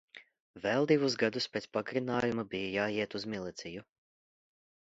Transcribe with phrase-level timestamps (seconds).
[0.63, 3.85] Vēl divus gadus pēc pagarinājuma bija jāiet uz miliciju.